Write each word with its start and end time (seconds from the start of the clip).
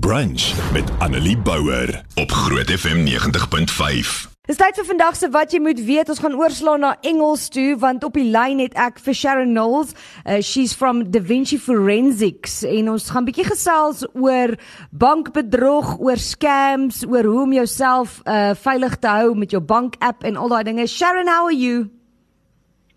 Brunch 0.00 0.72
met 0.72 0.90
Annelie 0.98 1.38
Bouwer 1.38 2.04
op 2.14 2.30
Groot 2.30 2.70
FM 2.70 2.96
90.5. 2.96 4.30
Dis 4.48 4.56
tyd 4.56 4.78
vir 4.78 4.86
vandag 4.88 5.18
se 5.18 5.28
wat 5.28 5.52
jy 5.52 5.58
moet 5.60 5.82
weet. 5.84 6.08
Ons 6.08 6.22
gaan 6.24 6.36
oorslaan 6.40 6.80
na 6.80 6.94
Engels 7.04 7.50
toe 7.52 7.76
want 7.76 8.04
op 8.04 8.16
die 8.16 8.24
lyn 8.24 8.62
het 8.64 8.72
ek 8.80 9.02
vir 9.04 9.14
Sharon 9.14 9.52
Knowles. 9.52 9.92
Uh, 10.24 10.40
she's 10.40 10.72
from 10.72 11.02
Da 11.12 11.20
Vinci 11.20 11.58
Forensics 11.60 12.62
en 12.64 12.88
ons 12.94 13.10
gaan 13.12 13.28
bietjie 13.28 13.44
gesels 13.50 14.00
oor 14.16 14.54
bankbedrog, 14.96 15.98
oor 16.00 16.16
scams, 16.16 17.02
oor 17.04 17.28
hoe 17.28 17.42
om 17.42 17.52
jouself 17.52 18.22
uh, 18.24 18.54
veilig 18.56 18.96
te 18.96 19.12
hou 19.12 19.34
met 19.36 19.52
jou 19.52 19.60
bank 19.60 20.00
app 20.00 20.24
en 20.24 20.40
al 20.40 20.56
daai 20.56 20.62
dinge. 20.70 20.88
Sharon, 20.88 21.28
how 21.28 21.50
are 21.50 21.58
you? 21.58 21.90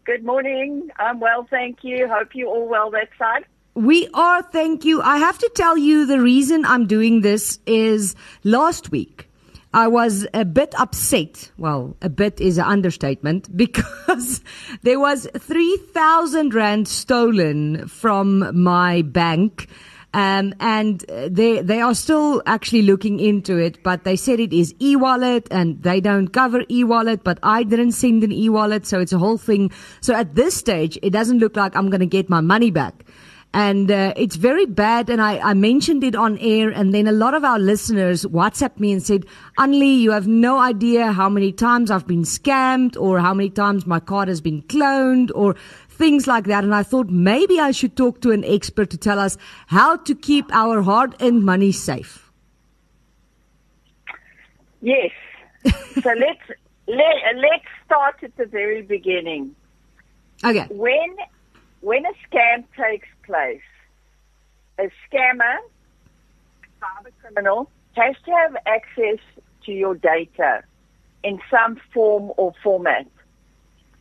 Good 0.07 0.23
morning. 0.23 0.93
I'm 0.95 1.19
well, 1.19 1.43
thank 1.49 1.83
you. 1.83 2.07
Hope 2.07 2.31
you 2.39 2.47
all 2.47 2.69
well 2.71 2.87
that 2.95 3.11
side. 3.19 3.43
We 3.75 4.07
are, 4.13 4.41
thank 4.41 4.85
you. 4.85 5.01
I 5.01 5.17
have 5.17 5.37
to 5.39 5.51
tell 5.53 5.77
you 5.77 6.05
the 6.05 6.21
reason 6.21 6.63
I'm 6.63 6.87
doing 6.87 7.19
this 7.19 7.59
is 7.65 8.15
last 8.45 8.89
week 8.89 9.29
I 9.73 9.89
was 9.89 10.25
a 10.33 10.45
bit 10.45 10.73
upset. 10.79 11.51
Well, 11.57 11.97
a 12.01 12.07
bit 12.07 12.39
is 12.39 12.57
an 12.57 12.63
understatement 12.63 13.55
because 13.57 14.41
there 14.83 14.97
was 14.97 15.27
3,000 15.37 16.53
rand 16.53 16.87
stolen 16.87 17.89
from 17.89 18.63
my 18.63 19.01
bank. 19.01 19.67
Um, 20.13 20.53
and 20.61 21.01
they 21.27 21.61
they 21.61 21.81
are 21.81 21.93
still 21.93 22.41
actually 22.45 22.83
looking 22.83 23.19
into 23.19 23.57
it, 23.57 23.83
but 23.83 24.05
they 24.05 24.15
said 24.15 24.39
it 24.39 24.53
is 24.53 24.73
e-wallet 24.79 25.45
and 25.51 25.83
they 25.83 25.99
don't 25.99 26.29
cover 26.29 26.63
e-wallet, 26.71 27.25
but 27.25 27.37
I 27.43 27.63
didn't 27.63 27.91
send 27.91 28.23
an 28.23 28.31
e-wallet, 28.31 28.85
so 28.85 29.01
it's 29.01 29.11
a 29.11 29.17
whole 29.17 29.37
thing. 29.37 29.71
So 29.99 30.13
at 30.13 30.35
this 30.35 30.55
stage, 30.55 30.97
it 31.01 31.09
doesn't 31.09 31.39
look 31.39 31.57
like 31.57 31.75
I'm 31.75 31.89
going 31.89 31.99
to 31.99 32.05
get 32.05 32.29
my 32.29 32.39
money 32.39 32.71
back 32.71 33.03
and 33.55 33.89
uh, 33.89 34.13
it's 34.17 34.35
very 34.35 34.65
bad. 34.65 35.09
And 35.09 35.21
I, 35.21 35.39
I, 35.39 35.53
mentioned 35.53 36.03
it 36.03 36.13
on 36.13 36.37
air, 36.39 36.69
and 36.69 36.93
then 36.93 37.07
a 37.07 37.13
lot 37.13 37.33
of 37.33 37.45
our 37.45 37.57
listeners 37.57 38.25
WhatsApp 38.25 38.77
me 38.81 38.91
and 38.91 39.01
said, 39.01 39.25
"Annelie, 39.57 39.97
you 39.97 40.11
have 40.11 40.27
no 40.27 40.59
idea 40.59 41.13
how 41.13 41.29
many 41.29 41.53
times 41.53 41.89
I've 41.89 42.05
been 42.05 42.23
scammed, 42.23 42.97
or 42.97 43.19
how 43.21 43.33
many 43.33 43.49
times 43.49 43.87
my 43.87 44.01
card 44.01 44.27
has 44.27 44.41
been 44.41 44.61
cloned, 44.63 45.31
or." 45.33 45.55
Things 45.97 46.27
like 46.27 46.43
that. 46.47 46.65
And 46.65 46.75
I 46.75 46.83
thought 46.83 47.09
maybe 47.09 47.57
I 47.57 47.71
should 47.71 47.95
talk 47.95 48.19
to 48.23 48.31
an 48.31 48.43
expert 48.43 48.89
to 48.89 48.97
tell 48.97 49.17
us 49.17 49.37
how 49.67 49.95
to 49.95 50.13
keep 50.13 50.45
our 50.51 50.81
hard 50.81 51.15
earned 51.21 51.45
money 51.45 51.71
safe. 51.71 52.33
Yes. 54.81 55.11
so 55.65 56.09
let's 56.19 56.51
let, 56.87 57.15
let's 57.37 57.69
start 57.85 58.15
at 58.23 58.35
the 58.35 58.45
very 58.45 58.81
beginning. 58.81 59.55
Okay. 60.43 60.67
When 60.69 61.15
when 61.85 62.03
a 62.03 62.13
scam 62.27 62.63
takes 62.75 63.07
place, 63.27 63.61
a 64.79 64.89
scammer, 65.05 65.57
cyber 66.81 67.11
criminal, 67.21 67.69
has 67.93 68.15
to 68.25 68.31
have 68.31 68.57
access 68.65 69.19
to 69.63 69.71
your 69.71 69.93
data 69.93 70.63
in 71.23 71.39
some 71.51 71.79
form 71.93 72.31
or 72.37 72.53
format. 72.63 73.05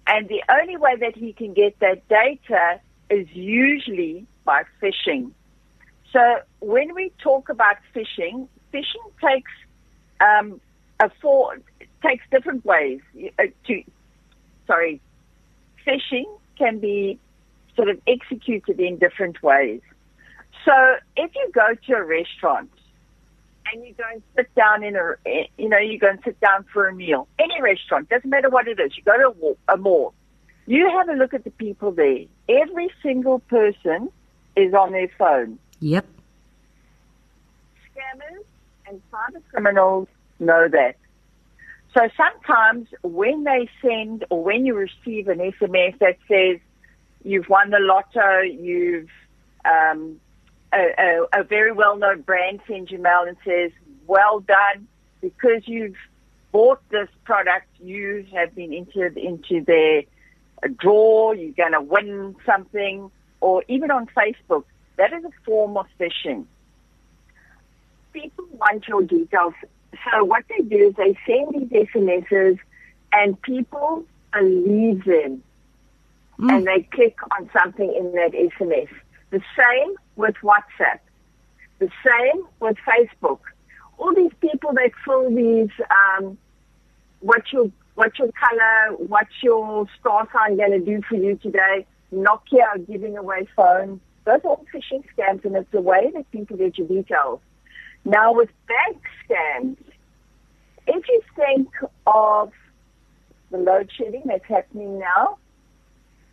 And 0.06 0.26
the 0.30 0.42
only 0.50 0.78
way 0.78 0.96
that 0.96 1.14
he 1.14 1.34
can 1.34 1.52
get 1.52 1.78
that 1.80 2.08
data 2.08 2.80
is 3.10 3.28
usually 3.32 4.26
by 4.46 4.62
phishing. 4.80 5.32
So 6.10 6.38
when 6.60 6.94
we 6.94 7.12
talk 7.22 7.50
about 7.50 7.76
phishing, 7.94 8.48
phishing 8.72 9.04
takes 9.22 9.52
um, 10.20 10.58
a 11.00 11.10
four 11.20 11.58
takes 12.02 12.24
different 12.30 12.64
ways. 12.64 13.00
Uh, 13.38 13.42
to 13.66 13.82
sorry, 14.66 15.02
phishing 15.86 16.24
can 16.56 16.78
be 16.78 17.18
sort 17.76 17.88
of 17.88 18.00
executed 18.06 18.80
in 18.80 18.98
different 18.98 19.42
ways. 19.42 19.80
So 20.64 20.72
if 21.16 21.30
you 21.34 21.50
go 21.52 21.74
to 21.86 21.92
a 21.94 22.04
restaurant 22.04 22.70
and 23.72 23.84
you 23.84 23.94
go 23.94 24.04
and 24.12 24.22
sit 24.36 24.54
down 24.54 24.82
in 24.82 24.96
a, 24.96 25.48
you 25.58 25.68
know, 25.68 25.78
you 25.78 25.98
go 25.98 26.08
and 26.08 26.20
sit 26.24 26.40
down 26.40 26.64
for 26.72 26.88
a 26.88 26.94
meal, 26.94 27.28
any 27.38 27.60
restaurant, 27.60 28.08
doesn't 28.08 28.28
matter 28.28 28.48
what 28.48 28.68
it 28.68 28.80
is, 28.80 28.96
you 28.96 29.02
go 29.02 29.16
to 29.16 29.56
a 29.68 29.76
mall, 29.76 30.14
you 30.66 30.88
have 30.90 31.08
a 31.08 31.12
look 31.12 31.34
at 31.34 31.44
the 31.44 31.50
people 31.50 31.92
there. 31.92 32.24
Every 32.48 32.90
single 33.02 33.40
person 33.40 34.10
is 34.56 34.72
on 34.72 34.92
their 34.92 35.10
phone. 35.18 35.58
Yep. 35.80 36.06
Scammers 37.94 38.44
and 38.88 39.02
cyber 39.12 39.42
criminals 39.50 40.08
know 40.38 40.68
that. 40.68 40.96
So 41.96 42.08
sometimes 42.16 42.88
when 43.02 43.44
they 43.44 43.68
send 43.80 44.24
or 44.30 44.42
when 44.42 44.66
you 44.66 44.74
receive 44.74 45.28
an 45.28 45.38
SMS 45.38 45.98
that 46.00 46.16
says, 46.28 46.58
you've 47.24 47.48
won 47.48 47.70
the 47.70 47.80
lotto, 47.80 48.40
you've 48.40 49.10
um, 49.64 50.20
a, 50.72 50.94
a, 50.98 51.40
a 51.40 51.44
very 51.44 51.72
well-known 51.72 52.20
brand 52.20 52.60
sends 52.68 52.90
you 52.90 52.98
mail 52.98 53.24
and 53.26 53.36
says, 53.44 53.72
"Well 54.06 54.40
done, 54.40 54.86
because 55.20 55.66
you've 55.66 55.96
bought 56.52 56.80
this 56.90 57.08
product, 57.24 57.66
you 57.80 58.26
have 58.32 58.54
been 58.54 58.72
entered 58.72 59.16
into 59.16 59.64
their 59.64 60.02
draw. 60.78 61.32
You're 61.32 61.52
going 61.52 61.72
to 61.72 61.80
win 61.80 62.36
something." 62.46 63.10
Or 63.40 63.62
even 63.68 63.90
on 63.90 64.06
Facebook, 64.06 64.64
that 64.96 65.12
is 65.12 65.24
a 65.24 65.30
form 65.44 65.76
of 65.76 65.86
phishing. 66.00 66.46
People 68.12 68.46
want 68.52 68.86
your 68.88 69.02
details. 69.02 69.54
So 70.10 70.24
what 70.24 70.44
they 70.48 70.64
do 70.64 70.88
is 70.88 70.94
they 70.94 71.18
send 71.26 71.68
these 71.70 71.86
SMSs 71.88 72.58
and 73.12 73.40
people 73.42 74.04
believe 74.32 75.04
them 75.04 75.42
mm. 76.38 76.52
and 76.52 76.66
they 76.66 76.82
click 76.92 77.16
on 77.38 77.50
something 77.52 77.92
in 77.94 78.12
that 78.12 78.32
SMS. 78.32 78.88
The 79.30 79.40
same 79.56 79.94
with 80.16 80.34
WhatsApp. 80.42 81.00
The 81.78 81.88
same 82.04 82.44
with 82.60 82.76
Facebook. 82.86 83.40
All 83.98 84.14
these 84.14 84.32
people 84.40 84.72
that 84.74 84.90
fill 85.04 85.34
these, 85.34 85.70
um, 85.90 86.38
what 87.20 87.42
your 87.52 87.70
what's 87.94 88.18
your 88.18 88.30
color, 88.32 88.96
what's 88.96 89.42
your 89.42 89.86
star 90.00 90.28
sign 90.32 90.56
going 90.56 90.72
to 90.72 90.80
do 90.80 91.00
for 91.08 91.16
you 91.16 91.36
today? 91.36 91.86
Nokia 92.12 92.86
giving 92.86 93.16
away 93.16 93.46
phones. 93.56 94.00
Those 94.24 94.40
are 94.44 94.50
all 94.50 94.66
phishing 94.72 95.04
scams, 95.16 95.44
and 95.44 95.54
it's 95.56 95.70
the 95.70 95.80
way 95.80 96.10
that 96.14 96.30
people 96.30 96.56
get 96.56 96.78
your 96.78 96.88
details. 96.88 97.40
Now 98.04 98.32
with 98.32 98.50
bank 98.66 99.02
scams, 99.28 99.76
if 100.86 101.08
you 101.08 101.22
think 101.36 101.68
of 102.06 102.52
the 103.50 103.58
load 103.58 103.90
shedding 103.96 104.22
that's 104.26 104.44
happening 104.46 104.98
now, 104.98 105.38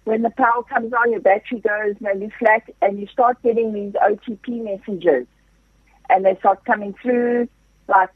when 0.03 0.23
the 0.23 0.31
power 0.31 0.63
comes 0.63 0.93
on, 0.93 1.11
your 1.11 1.19
battery 1.19 1.59
goes 1.59 1.95
maybe 1.99 2.31
flat, 2.39 2.63
and 2.81 2.99
you 2.99 3.07
start 3.07 3.41
getting 3.43 3.73
these 3.73 3.93
OTP 3.93 4.63
messages, 4.63 5.27
and 6.09 6.25
they 6.25 6.35
start 6.37 6.65
coming 6.65 6.95
through 7.01 7.47
like 7.87 8.09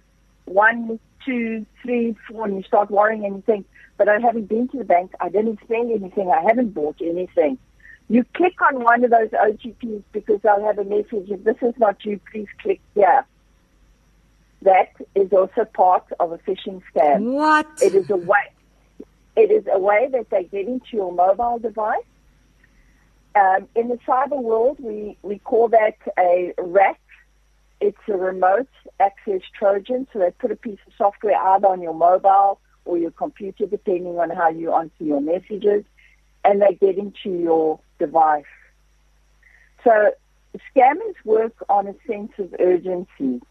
one, 0.45 0.99
two, 1.25 1.65
three, 1.81 2.15
four, 2.27 2.45
and 2.45 2.57
you 2.57 2.63
start 2.63 2.89
worrying 2.89 3.25
and 3.25 3.35
you 3.35 3.43
think, 3.45 3.67
but 3.97 4.09
I 4.09 4.19
haven't 4.19 4.45
been 4.45 4.67
to 4.69 4.77
the 4.77 4.83
bank, 4.83 5.13
I 5.19 5.29
didn't 5.29 5.59
spend 5.63 5.91
anything, 5.91 6.31
I 6.31 6.41
haven't 6.41 6.73
bought 6.73 6.97
anything. 7.01 7.57
You 8.07 8.23
click 8.35 8.61
on 8.61 8.83
one 8.83 9.03
of 9.03 9.11
those 9.11 9.29
OTPs 9.29 10.03
because 10.11 10.39
they'll 10.41 10.63
have 10.63 10.77
a 10.77 10.83
message, 10.83 11.29
if 11.29 11.43
this 11.43 11.57
is 11.61 11.73
not 11.77 12.03
you, 12.05 12.19
please 12.31 12.47
click 12.61 12.79
here. 12.93 13.25
That 14.61 14.89
is 15.13 15.31
also 15.31 15.65
part 15.65 16.05
of 16.19 16.31
a 16.31 16.37
phishing 16.39 16.81
scam. 16.93 17.33
What? 17.33 17.67
It 17.81 17.93
is 17.95 18.09
a 18.09 18.17
way 18.17 18.51
it 19.35 19.51
is 19.51 19.65
a 19.71 19.79
way 19.79 20.07
that 20.11 20.29
they 20.29 20.43
get 20.43 20.67
into 20.67 20.87
your 20.93 21.11
mobile 21.11 21.59
device. 21.59 22.03
Um, 23.35 23.67
in 23.75 23.89
the 23.89 23.99
cyber 24.07 24.41
world, 24.41 24.77
we, 24.79 25.17
we 25.21 25.39
call 25.39 25.67
that 25.69 25.97
a 26.17 26.53
RAT. 26.57 26.97
It's 27.81 27.97
a 28.07 28.13
remote 28.13 28.69
access 28.99 29.41
Trojan. 29.57 30.07
So 30.13 30.19
they 30.19 30.31
put 30.31 30.51
a 30.51 30.55
piece 30.55 30.79
of 30.87 30.93
software 30.97 31.35
either 31.35 31.67
on 31.67 31.81
your 31.81 31.93
mobile 31.93 32.59
or 32.85 32.97
your 32.97 33.11
computer, 33.11 33.65
depending 33.65 34.17
on 34.19 34.29
how 34.29 34.49
you 34.49 34.73
answer 34.73 35.03
your 35.03 35.19
messages, 35.19 35.83
and 36.45 36.61
they 36.61 36.75
get 36.75 36.97
into 36.97 37.29
your 37.29 37.79
device. 37.99 38.45
So 39.83 40.11
scammers 40.73 41.15
work 41.25 41.53
on 41.67 41.87
a 41.87 41.95
sense 42.07 42.31
of 42.37 42.55
urgency. 42.59 43.41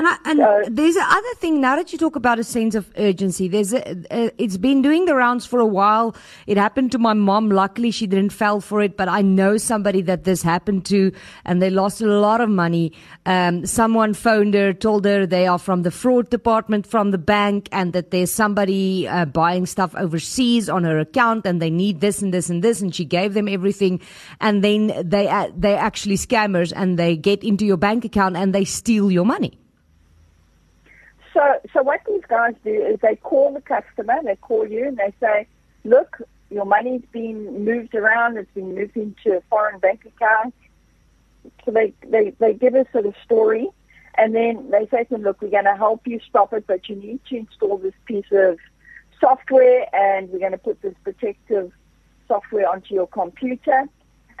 And, 0.00 0.08
I, 0.08 0.16
and 0.24 0.38
so, 0.38 0.62
there's 0.70 0.96
another 0.96 1.34
thing 1.34 1.60
now 1.60 1.76
that 1.76 1.92
you 1.92 1.98
talk 1.98 2.16
about 2.16 2.38
a 2.38 2.44
sense 2.44 2.74
of 2.74 2.90
urgency. 2.96 3.48
There's 3.48 3.74
a, 3.74 4.02
a, 4.10 4.30
it's 4.42 4.56
been 4.56 4.80
doing 4.80 5.04
the 5.04 5.14
rounds 5.14 5.44
for 5.44 5.60
a 5.60 5.66
while. 5.66 6.16
It 6.46 6.56
happened 6.56 6.90
to 6.92 6.98
my 6.98 7.12
mom. 7.12 7.50
Luckily, 7.50 7.90
she 7.90 8.06
didn't 8.06 8.32
fall 8.32 8.62
for 8.62 8.80
it, 8.80 8.96
but 8.96 9.10
I 9.10 9.20
know 9.20 9.58
somebody 9.58 10.00
that 10.00 10.24
this 10.24 10.40
happened 10.40 10.86
to, 10.86 11.12
and 11.44 11.60
they 11.60 11.68
lost 11.68 12.00
a 12.00 12.06
lot 12.06 12.40
of 12.40 12.48
money. 12.48 12.94
Um, 13.26 13.66
someone 13.66 14.14
phoned 14.14 14.54
her, 14.54 14.72
told 14.72 15.04
her 15.04 15.26
they 15.26 15.46
are 15.46 15.58
from 15.58 15.82
the 15.82 15.90
fraud 15.90 16.30
department 16.30 16.86
from 16.86 17.10
the 17.10 17.18
bank, 17.18 17.68
and 17.70 17.92
that 17.92 18.10
there's 18.10 18.32
somebody 18.32 19.06
uh, 19.06 19.26
buying 19.26 19.66
stuff 19.66 19.94
overseas 19.96 20.70
on 20.70 20.84
her 20.84 20.98
account, 20.98 21.44
and 21.44 21.60
they 21.60 21.68
need 21.68 22.00
this 22.00 22.22
and 22.22 22.32
this 22.32 22.48
and 22.48 22.64
this, 22.64 22.80
and 22.80 22.94
she 22.94 23.04
gave 23.04 23.34
them 23.34 23.48
everything, 23.48 24.00
and 24.40 24.64
then 24.64 24.94
they 25.04 25.28
uh, 25.28 25.50
they 25.54 25.74
actually 25.74 26.16
scammers, 26.16 26.72
and 26.74 26.98
they 26.98 27.18
get 27.18 27.44
into 27.44 27.66
your 27.66 27.76
bank 27.76 28.06
account 28.06 28.34
and 28.34 28.54
they 28.54 28.64
steal 28.64 29.10
your 29.10 29.26
money. 29.26 29.58
So, 31.72 31.82
what 31.82 32.00
these 32.06 32.22
guys 32.28 32.54
do 32.64 32.70
is 32.72 32.98
they 33.00 33.16
call 33.16 33.52
the 33.52 33.60
customer, 33.60 34.14
they 34.24 34.36
call 34.36 34.66
you, 34.66 34.88
and 34.88 34.96
they 34.96 35.12
say, 35.20 35.46
"Look, 35.84 36.20
your 36.50 36.64
money's 36.64 37.02
been 37.12 37.64
moved 37.64 37.94
around. 37.94 38.36
It's 38.36 38.50
been 38.52 38.74
moved 38.74 38.96
into 38.96 39.36
a 39.36 39.40
foreign 39.48 39.78
bank 39.78 40.04
account. 40.04 40.54
so 41.64 41.70
they, 41.70 41.94
they, 42.06 42.30
they 42.38 42.54
give 42.54 42.74
us 42.74 42.86
a 42.94 43.02
story 43.24 43.68
and 44.16 44.34
then 44.34 44.70
they 44.70 44.86
say 44.90 45.04
to 45.04 45.10
them, 45.10 45.22
look, 45.22 45.40
we're 45.40 45.50
going 45.50 45.64
to 45.64 45.76
help 45.76 46.06
you 46.06 46.20
stop 46.28 46.52
it, 46.52 46.66
but 46.66 46.88
you 46.88 46.96
need 46.96 47.20
to 47.26 47.36
install 47.36 47.78
this 47.78 47.94
piece 48.04 48.30
of 48.32 48.58
software 49.20 49.86
and 49.94 50.28
we're 50.30 50.40
going 50.40 50.52
to 50.52 50.58
put 50.58 50.82
this 50.82 50.94
protective 51.04 51.72
software 52.26 52.68
onto 52.68 52.94
your 52.94 53.06
computer. 53.06 53.88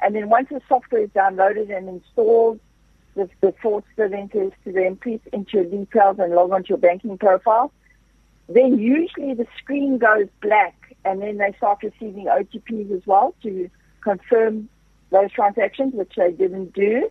And 0.02 0.14
then 0.14 0.28
once 0.28 0.48
the 0.50 0.60
software 0.68 1.02
is 1.02 1.10
downloaded 1.10 1.74
and 1.74 1.88
installed, 1.88 2.58
the, 3.14 3.28
the 3.40 3.54
then 3.96 4.30
says 4.32 4.52
to 4.64 4.72
them, 4.72 4.96
please 4.96 5.20
enter 5.32 5.62
your 5.62 5.64
details 5.64 6.18
and 6.18 6.32
log 6.32 6.52
onto 6.52 6.68
your 6.70 6.78
banking 6.78 7.18
profile. 7.18 7.72
Then 8.48 8.78
usually 8.78 9.34
the 9.34 9.46
screen 9.58 9.98
goes 9.98 10.28
black 10.40 10.96
and 11.04 11.22
then 11.22 11.38
they 11.38 11.54
start 11.56 11.82
receiving 11.82 12.26
OTPs 12.26 12.90
as 12.96 13.06
well 13.06 13.34
to 13.42 13.70
confirm 14.00 14.68
those 15.10 15.30
transactions, 15.32 15.94
which 15.94 16.12
they 16.16 16.32
didn't 16.32 16.72
do. 16.72 17.10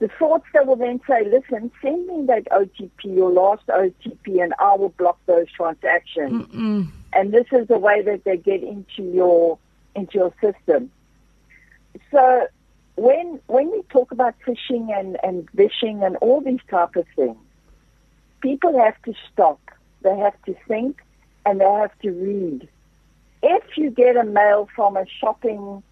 The 0.00 0.08
fraudster 0.08 0.66
will 0.66 0.76
then 0.76 1.00
say, 1.08 1.24
listen, 1.24 1.70
send 1.80 2.06
me 2.06 2.26
that 2.26 2.44
OTP, 2.50 2.90
your 3.04 3.30
last 3.30 3.66
OTP, 3.68 4.42
and 4.42 4.52
I 4.58 4.74
will 4.74 4.90
block 4.90 5.18
those 5.26 5.50
transactions. 5.52 6.46
Mm-mm. 6.46 6.90
And 7.12 7.32
this 7.32 7.46
is 7.52 7.68
the 7.68 7.78
way 7.78 8.02
that 8.02 8.24
they 8.24 8.36
get 8.36 8.62
into 8.62 9.02
your 9.02 9.58
into 9.94 10.14
your 10.14 10.34
system. 10.40 10.90
So 12.10 12.48
when 12.96 13.40
when 13.46 13.70
we 13.70 13.82
talk 13.90 14.12
about 14.12 14.34
phishing 14.46 14.96
and, 14.96 15.18
and 15.22 15.48
vishing 15.54 16.02
and 16.02 16.16
all 16.16 16.40
these 16.40 16.60
type 16.70 16.96
of 16.96 17.06
things, 17.16 17.36
people 18.40 18.78
have 18.78 19.00
to 19.02 19.14
stop. 19.32 19.60
They 20.02 20.16
have 20.16 20.40
to 20.44 20.54
think 20.68 21.00
and 21.46 21.60
they 21.60 21.64
have 21.64 21.98
to 22.00 22.10
read. 22.10 22.68
If 23.42 23.76
you 23.76 23.90
get 23.90 24.16
a 24.16 24.24
mail 24.24 24.68
from 24.74 24.96
a 24.96 25.04
shopping 25.20 25.82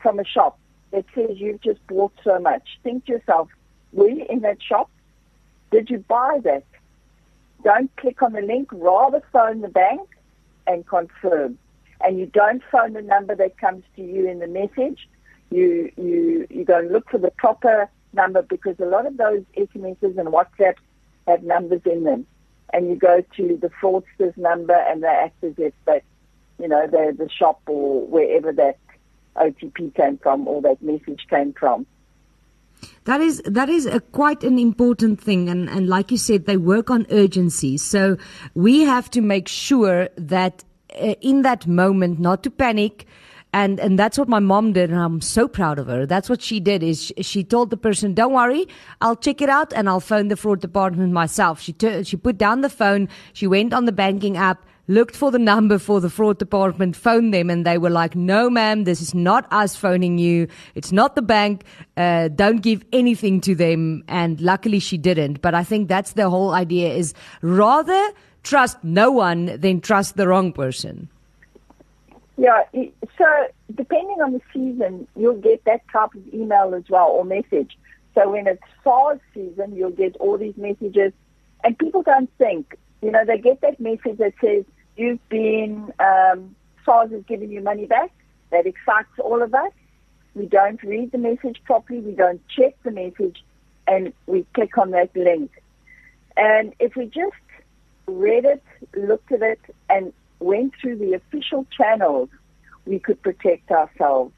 from 0.00 0.18
a 0.18 0.24
shop 0.24 0.58
that 0.90 1.04
says 1.14 1.30
you've 1.36 1.60
just 1.60 1.86
bought 1.86 2.12
so 2.24 2.38
much, 2.38 2.62
think 2.82 3.06
to 3.06 3.12
yourself, 3.12 3.48
were 3.92 4.08
you 4.08 4.26
in 4.28 4.40
that 4.40 4.62
shop? 4.62 4.90
Did 5.70 5.88
you 5.90 5.98
buy 5.98 6.40
that? 6.44 6.64
Don't 7.64 7.94
click 7.96 8.22
on 8.22 8.32
the 8.32 8.42
link, 8.42 8.68
rather 8.72 9.22
phone 9.32 9.60
the 9.60 9.68
bank 9.68 10.08
and 10.66 10.86
confirm. 10.86 11.58
And 12.00 12.18
you 12.18 12.26
don't 12.26 12.62
phone 12.70 12.94
the 12.94 13.02
number 13.02 13.36
that 13.36 13.56
comes 13.58 13.84
to 13.96 14.02
you 14.02 14.28
in 14.28 14.40
the 14.40 14.48
message. 14.48 15.08
You 15.52 15.92
you 15.96 16.46
you 16.50 16.64
go 16.64 16.78
and 16.78 16.90
look 16.90 17.10
for 17.10 17.18
the 17.18 17.30
proper 17.30 17.90
number 18.12 18.42
because 18.42 18.76
a 18.80 18.86
lot 18.86 19.06
of 19.06 19.16
those 19.16 19.42
SMSs 19.56 20.18
and 20.18 20.28
WhatsApps 20.28 20.76
have 21.26 21.42
numbers 21.42 21.82
in 21.84 22.04
them. 22.04 22.26
And 22.74 22.88
you 22.88 22.96
go 22.96 23.22
to 23.36 23.58
the 23.60 23.70
fraudster's 23.80 24.36
number 24.36 24.74
and 24.74 25.02
they 25.02 25.08
act 25.08 25.44
as 25.44 25.52
if 25.58 25.74
that 25.84 26.02
you 26.62 26.68
know, 26.68 26.86
the 26.86 27.14
the 27.18 27.28
shop 27.28 27.60
or 27.66 28.06
wherever 28.06 28.52
that 28.52 28.78
OTP 29.36 29.94
came 29.94 30.18
from 30.18 30.46
or 30.46 30.62
that 30.62 30.80
message 30.80 31.26
came 31.28 31.52
from. 31.52 31.86
That 33.04 33.20
is 33.20 33.42
that 33.44 33.68
is 33.68 33.86
a, 33.86 34.00
quite 34.00 34.44
an 34.44 34.58
important 34.58 35.20
thing, 35.20 35.48
and 35.48 35.68
and 35.68 35.88
like 35.88 36.12
you 36.12 36.18
said, 36.18 36.46
they 36.46 36.56
work 36.56 36.88
on 36.90 37.06
urgency. 37.10 37.78
So 37.78 38.16
we 38.54 38.80
have 38.80 39.10
to 39.10 39.20
make 39.20 39.48
sure 39.48 40.08
that 40.16 40.64
uh, 41.00 41.14
in 41.20 41.42
that 41.42 41.66
moment, 41.66 42.20
not 42.20 42.42
to 42.44 42.50
panic. 42.50 43.06
And, 43.52 43.78
and 43.80 43.98
that's 43.98 44.18
what 44.18 44.28
my 44.28 44.38
mom 44.38 44.72
did. 44.72 44.90
And 44.90 44.98
I'm 44.98 45.20
so 45.20 45.46
proud 45.46 45.78
of 45.78 45.86
her. 45.86 46.06
That's 46.06 46.30
what 46.30 46.40
she 46.40 46.58
did 46.58 46.82
is 46.82 47.12
she, 47.20 47.44
told 47.44 47.70
the 47.70 47.76
person, 47.76 48.14
don't 48.14 48.32
worry, 48.32 48.66
I'll 49.00 49.16
check 49.16 49.42
it 49.42 49.48
out 49.48 49.72
and 49.74 49.88
I'll 49.88 50.00
phone 50.00 50.28
the 50.28 50.36
fraud 50.36 50.60
department 50.60 51.12
myself. 51.12 51.60
She, 51.60 51.72
t- 51.72 52.04
she 52.04 52.16
put 52.16 52.38
down 52.38 52.62
the 52.62 52.70
phone. 52.70 53.08
She 53.34 53.46
went 53.46 53.74
on 53.74 53.84
the 53.84 53.92
banking 53.92 54.36
app 54.36 54.64
looked 54.88 55.14
for 55.14 55.30
the 55.30 55.38
number 55.38 55.78
for 55.78 56.00
the 56.00 56.10
fraud 56.10 56.38
department, 56.38 56.96
phoned 56.96 57.32
them, 57.32 57.50
and 57.50 57.64
they 57.64 57.78
were 57.78 57.90
like, 57.90 58.16
no, 58.16 58.50
ma'am, 58.50 58.84
this 58.84 59.00
is 59.00 59.14
not 59.14 59.46
us 59.52 59.76
phoning 59.76 60.18
you. 60.18 60.48
It's 60.74 60.92
not 60.92 61.14
the 61.14 61.22
bank. 61.22 61.64
Uh, 61.96 62.28
don't 62.28 62.62
give 62.62 62.84
anything 62.92 63.40
to 63.42 63.54
them. 63.54 64.02
And 64.08 64.40
luckily 64.40 64.80
she 64.80 64.98
didn't. 64.98 65.40
But 65.40 65.54
I 65.54 65.64
think 65.64 65.88
that's 65.88 66.12
the 66.12 66.28
whole 66.28 66.52
idea 66.52 66.92
is 66.92 67.14
rather 67.42 68.10
trust 68.42 68.76
no 68.82 69.12
one 69.12 69.60
than 69.60 69.80
trust 69.80 70.16
the 70.16 70.26
wrong 70.26 70.52
person. 70.52 71.08
Yeah, 72.36 72.62
so 73.18 73.26
depending 73.74 74.22
on 74.22 74.32
the 74.32 74.40
season, 74.52 75.06
you'll 75.16 75.40
get 75.40 75.64
that 75.64 75.82
type 75.92 76.14
of 76.14 76.34
email 76.34 76.74
as 76.74 76.84
well 76.88 77.08
or 77.08 77.24
message. 77.24 77.76
So 78.14 78.30
when 78.30 78.46
it's 78.46 78.62
SARS 78.82 79.20
season, 79.34 79.76
you'll 79.76 79.90
get 79.90 80.16
all 80.16 80.38
these 80.38 80.56
messages, 80.56 81.12
and 81.62 81.78
people 81.78 82.02
don't 82.02 82.30
think. 82.38 82.76
You 83.02 83.10
know, 83.10 83.24
they 83.24 83.38
get 83.38 83.60
that 83.60 83.80
message 83.80 84.18
that 84.18 84.34
says, 84.40 84.64
you've 84.96 85.26
been, 85.28 85.92
um, 85.98 86.54
SARS 86.84 87.10
has 87.10 87.22
given 87.24 87.50
you 87.50 87.60
money 87.60 87.86
back. 87.86 88.10
That 88.50 88.66
excites 88.66 89.18
all 89.18 89.42
of 89.42 89.54
us. 89.54 89.72
We 90.34 90.46
don't 90.46 90.82
read 90.82 91.12
the 91.12 91.18
message 91.18 91.60
properly. 91.64 92.00
We 92.00 92.12
don't 92.12 92.40
check 92.48 92.74
the 92.82 92.90
message 92.90 93.42
and 93.86 94.12
we 94.26 94.46
click 94.54 94.78
on 94.78 94.90
that 94.92 95.14
link. 95.14 95.50
And 96.36 96.74
if 96.78 96.96
we 96.96 97.06
just 97.06 97.36
read 98.06 98.44
it, 98.44 98.62
looked 98.94 99.32
at 99.32 99.42
it, 99.42 99.60
and 99.88 100.12
went 100.44 100.74
through 100.80 100.96
the 100.96 101.14
official 101.14 101.66
channels, 101.76 102.28
we 102.86 102.98
could 102.98 103.22
protect 103.22 103.70
ourselves. 103.70 104.32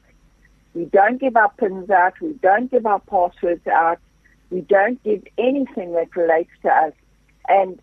We 0.73 0.85
don't 0.85 1.19
give 1.19 1.35
our 1.37 1.51
pins 1.57 1.89
out. 1.89 2.19
We 2.21 2.33
don't 2.33 2.69
give 2.69 2.85
our 2.85 2.99
passwords 2.99 3.65
out. 3.67 3.99
We 4.49 4.61
don't 4.61 5.01
give 5.03 5.23
anything 5.37 5.93
that 5.93 6.15
relates 6.15 6.51
to 6.63 6.69
us. 6.69 6.93
And 7.47 7.79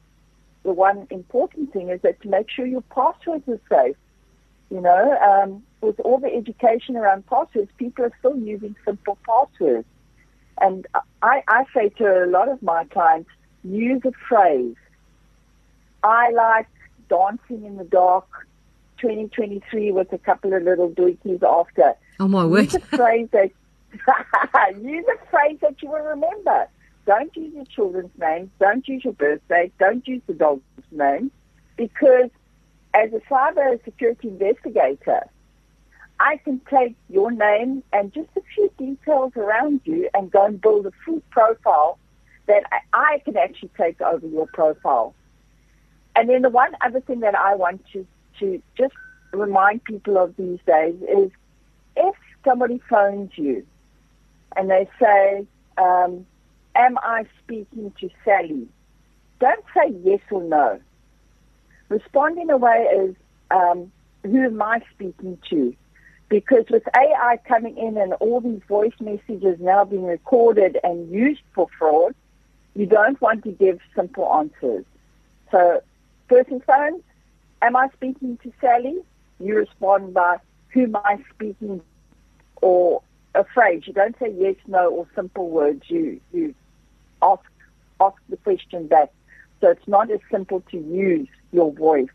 the 0.62 0.72
one 0.72 1.06
important 1.10 1.72
thing 1.72 1.88
is 1.88 2.00
that 2.02 2.20
to 2.22 2.28
make 2.28 2.50
sure 2.50 2.66
your 2.66 2.82
passwords 2.82 3.48
are 3.48 3.60
safe. 3.69 3.96
You 4.70 4.80
know, 4.80 5.18
um, 5.18 5.62
with 5.80 6.00
all 6.00 6.18
the 6.18 6.32
education 6.32 6.96
around 6.96 7.26
passwords, 7.26 7.70
people 7.76 8.04
are 8.04 8.12
still 8.18 8.38
using 8.38 8.75
simple 8.84 9.18
passwords. 9.26 9.86
And 10.60 10.86
I, 11.22 11.42
I 11.48 11.64
say 11.75 11.88
to 11.98 12.25
a 12.25 12.26
lot 12.26 12.48
of 12.48 12.62
my 12.62 12.84
clients, 12.84 13.30
use 13.64 14.02
a 14.04 14.12
phrase. 14.28 14.76
I 16.02 16.30
like 16.30 16.68
dancing 17.12 17.67
in 17.67 17.76
the 17.76 17.85
dark 17.85 18.26
2023 18.99 19.93
with 19.93 20.11
a 20.12 20.19
couple 20.19 20.55
of 20.55 20.62
little 20.62 20.91
dookies 20.91 21.43
after. 21.43 21.94
Oh 22.19 22.29
my 22.29 22.47
word. 22.47 22.73
Use 22.73 22.75
a 22.76 22.81
phrase 22.81 23.29
that, 23.32 23.50
use 24.81 25.05
a 25.12 25.31
phrase 25.31 25.59
that 25.61 25.82
you 25.82 25.91
will 25.91 26.03
remember. 26.03 26.69
Don't 27.05 27.35
use 27.37 27.53
your 27.55 27.67
children's 27.67 28.17
names. 28.19 28.49
Don't 28.59 28.87
use 28.88 29.05
your 29.05 29.12
birthday. 29.12 29.70
Don't 29.79 30.06
use 30.09 30.23
the 30.26 30.32
dog's 30.32 30.62
name. 30.91 31.31
Because 31.76 32.31
as 32.94 33.12
a 33.12 33.20
cyber 33.31 33.82
security 33.85 34.29
investigator, 34.29 35.29
I 36.19 36.38
can 36.38 36.61
take 36.70 36.94
your 37.11 37.31
name 37.31 37.82
and 37.93 38.12
just 38.14 38.29
a 38.37 38.43
few 38.55 38.70
details 38.79 39.32
around 39.37 39.81
you 39.85 40.09
and 40.14 40.31
go 40.31 40.47
and 40.47 40.61
build 40.61 40.87
a 40.87 40.93
full 41.05 41.20
profile 41.31 41.99
that 42.47 42.62
I 42.93 43.20
can 43.25 43.37
actually 43.37 43.70
take 43.76 44.00
over 44.00 44.26
your 44.26 44.47
profile. 44.47 45.14
And 46.14 46.28
then 46.28 46.42
the 46.42 46.50
one 46.50 46.73
other 46.81 47.00
thing 47.00 47.21
that 47.21 47.35
I 47.35 47.54
want 47.54 47.85
to, 47.92 48.07
to 48.40 48.62
just 48.76 48.95
remind 49.33 49.85
people 49.85 50.19
of 50.19 50.37
these 50.37 50.59
days 50.66 50.95
is 51.02 51.31
if 51.97 52.14
somebody 52.45 52.81
phones 52.88 53.31
you 53.37 53.66
and 54.57 54.71
they 54.71 54.88
say, 55.00 55.47
um, 55.78 56.26
am 56.75 56.99
I 56.99 57.25
speaking 57.42 57.92
to 58.00 58.11
Sally? 58.25 58.69
Don't 59.40 59.64
say 59.75 59.95
yes 60.04 60.21
or 60.31 60.42
no. 60.42 60.81
Respond 61.88 62.38
in 62.38 62.50
a 62.50 62.57
way 62.57 62.87
as, 63.00 63.14
um, 63.50 63.90
who 64.23 64.45
am 64.45 64.62
I 64.62 64.81
speaking 64.95 65.38
to? 65.50 65.75
Because 66.28 66.64
with 66.71 66.85
AI 66.97 67.38
coming 67.47 67.76
in 67.76 67.97
and 67.97 68.14
all 68.14 68.40
these 68.40 68.62
voice 68.69 68.95
messages 69.00 69.59
now 69.61 69.85
being 69.85 70.04
recorded 70.07 70.78
and 70.83 71.11
used 71.11 71.42
for 71.54 71.66
fraud, 71.78 72.14
you 72.75 72.87
don't 72.87 73.21
want 73.21 73.45
to 73.45 73.50
give 73.50 73.81
simple 73.95 74.33
answers. 74.33 74.85
So, 75.50 75.83
person 76.32 76.62
phones, 76.66 77.02
am 77.60 77.76
I 77.76 77.88
speaking 77.94 78.38
to 78.42 78.52
Sally? 78.60 78.98
You 79.38 79.56
respond 79.56 80.14
by, 80.14 80.38
who 80.68 80.84
am 80.84 80.96
I 80.96 81.18
speaking 81.34 81.82
or 82.62 83.02
a 83.34 83.44
phrase. 83.44 83.82
You 83.86 83.92
don't 83.92 84.16
say 84.18 84.34
yes, 84.38 84.56
no, 84.66 84.90
or 84.90 85.06
simple 85.14 85.50
words. 85.50 85.82
You, 85.88 86.20
you 86.32 86.54
ask 87.20 87.42
ask 88.00 88.16
the 88.28 88.36
question 88.38 88.86
back. 88.86 89.10
So 89.60 89.70
it's 89.70 89.86
not 89.86 90.10
as 90.10 90.20
simple 90.30 90.62
to 90.70 90.76
use 90.76 91.28
your 91.52 91.72
voice. 91.72 92.08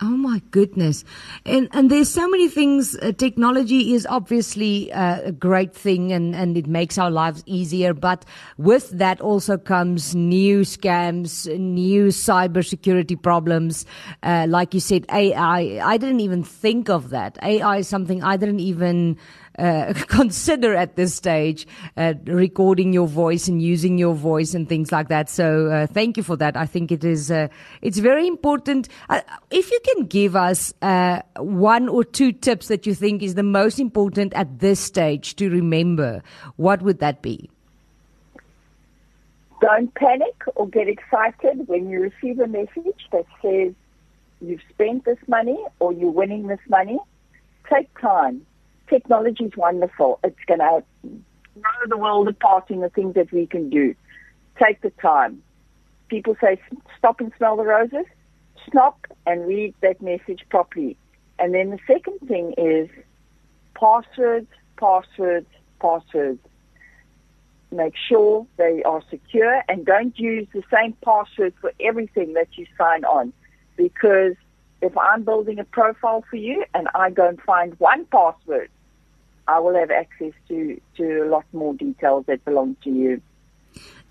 Oh 0.00 0.16
my 0.16 0.40
goodness. 0.52 1.04
And 1.44 1.68
and 1.72 1.90
there's 1.90 2.08
so 2.08 2.28
many 2.28 2.48
things 2.48 2.96
uh, 3.02 3.10
technology 3.10 3.94
is 3.94 4.06
obviously 4.06 4.92
uh, 4.92 5.22
a 5.24 5.32
great 5.32 5.74
thing 5.74 6.12
and 6.12 6.36
and 6.36 6.56
it 6.56 6.68
makes 6.68 6.98
our 6.98 7.10
lives 7.10 7.42
easier 7.46 7.92
but 7.94 8.24
with 8.58 8.90
that 8.90 9.20
also 9.20 9.58
comes 9.58 10.14
new 10.14 10.60
scams, 10.60 11.48
new 11.58 12.06
cybersecurity 12.06 13.20
problems. 13.20 13.86
Uh, 14.22 14.46
like 14.48 14.72
you 14.72 14.78
said 14.78 15.04
AI 15.10 15.80
I 15.82 15.96
didn't 15.96 16.20
even 16.20 16.44
think 16.44 16.88
of 16.88 17.10
that. 17.10 17.36
AI 17.42 17.78
is 17.78 17.88
something 17.88 18.22
I 18.22 18.36
didn't 18.36 18.60
even 18.60 19.18
uh, 19.58 19.92
consider 20.08 20.74
at 20.74 20.96
this 20.96 21.14
stage 21.14 21.66
uh, 21.96 22.14
recording 22.24 22.92
your 22.92 23.06
voice 23.06 23.48
and 23.48 23.60
using 23.60 23.98
your 23.98 24.14
voice 24.14 24.54
and 24.54 24.68
things 24.68 24.92
like 24.92 25.08
that. 25.08 25.28
So 25.28 25.66
uh, 25.70 25.86
thank 25.86 26.16
you 26.16 26.22
for 26.22 26.36
that. 26.36 26.56
I 26.56 26.66
think 26.66 26.92
it 26.92 27.04
is 27.04 27.30
uh, 27.30 27.48
it's 27.82 27.98
very 27.98 28.26
important. 28.26 28.88
Uh, 29.08 29.20
if 29.50 29.70
you 29.70 29.80
can 29.84 30.06
give 30.06 30.36
us 30.36 30.72
one 31.36 31.88
or 31.88 32.04
two 32.04 32.32
tips 32.32 32.68
that 32.68 32.86
you 32.86 32.94
think 32.94 33.22
is 33.22 33.34
the 33.34 33.42
most 33.42 33.78
important 33.78 34.34
at 34.34 34.60
this 34.60 34.80
stage 34.80 35.36
to 35.36 35.50
remember, 35.50 36.22
what 36.56 36.82
would 36.82 37.00
that 37.00 37.22
be? 37.22 37.50
Don't 39.60 39.92
panic 39.94 40.36
or 40.54 40.68
get 40.68 40.88
excited 40.88 41.66
when 41.66 41.90
you 41.90 42.00
receive 42.00 42.38
a 42.38 42.46
message 42.46 43.08
that 43.10 43.26
says 43.42 43.74
you've 44.40 44.60
spent 44.70 45.04
this 45.04 45.18
money 45.26 45.58
or 45.80 45.92
you're 45.92 46.10
winning 46.10 46.46
this 46.46 46.60
money. 46.68 46.98
Take 47.68 47.88
time. 48.00 48.46
Technology 48.88 49.44
is 49.44 49.56
wonderful. 49.56 50.18
It's 50.24 50.36
going 50.46 50.60
to 50.60 50.82
blow 51.02 51.86
the 51.88 51.96
world 51.96 52.28
apart 52.28 52.70
in 52.70 52.80
the 52.80 52.88
things 52.88 53.14
that 53.14 53.32
we 53.32 53.46
can 53.46 53.70
do. 53.70 53.94
Take 54.62 54.80
the 54.80 54.90
time. 54.90 55.42
People 56.08 56.36
say 56.40 56.60
stop 56.96 57.20
and 57.20 57.32
smell 57.36 57.56
the 57.56 57.64
roses. 57.64 58.06
Stop 58.66 59.06
and 59.26 59.46
read 59.46 59.74
that 59.82 60.00
message 60.00 60.40
properly. 60.48 60.96
And 61.38 61.54
then 61.54 61.70
the 61.70 61.78
second 61.86 62.18
thing 62.26 62.54
is 62.56 62.88
passwords, 63.74 64.48
passwords, 64.76 65.46
passwords 65.80 66.40
make 67.70 67.94
sure 68.08 68.46
they 68.56 68.82
are 68.84 69.02
secure 69.10 69.62
and 69.68 69.84
don't 69.84 70.18
use 70.18 70.46
the 70.52 70.62
same 70.72 70.94
password 71.04 71.54
for 71.60 71.72
everything 71.80 72.34
that 72.34 72.48
you 72.56 72.66
sign 72.76 73.04
on. 73.04 73.32
Because 73.76 74.34
if 74.80 74.96
I'm 74.96 75.22
building 75.22 75.58
a 75.58 75.64
profile 75.64 76.24
for 76.28 76.36
you 76.36 76.64
and 76.74 76.88
I 76.94 77.10
go 77.10 77.28
and 77.28 77.40
find 77.42 77.78
one 77.78 78.06
password, 78.06 78.70
I 79.48 79.58
will 79.60 79.74
have 79.74 79.90
access 79.90 80.32
to, 80.48 80.78
to 80.98 81.24
a 81.24 81.28
lot 81.28 81.46
more 81.54 81.72
details 81.72 82.26
that 82.26 82.44
belong 82.44 82.76
to 82.84 82.90
you. 82.90 83.22